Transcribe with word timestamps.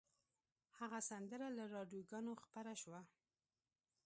هغه 0.79 0.99
سندره 1.09 1.47
له 1.57 1.63
راډیوګانو 1.75 2.33
خپره 2.43 2.73
شوه 2.81 3.01